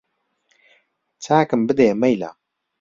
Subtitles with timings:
[1.23, 2.29] چاکم بدەیە مەیلە